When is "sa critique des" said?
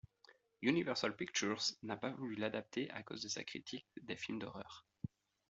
3.27-4.15